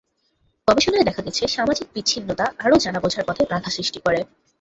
[0.67, 4.19] গবেষণায় দেখা গেছে, সামাজিক বিচ্ছিন্নতা আরও জানা-বোঝার পথে বাধা সৃষ্টি করে।